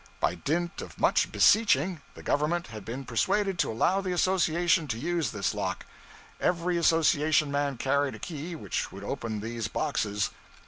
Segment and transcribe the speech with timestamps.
[0.19, 4.97] By dint of much beseeching the government had been persuaded to allow the association to
[4.97, 5.85] use this lock.
[6.39, 10.31] Every association man carried a key which would open these boxes.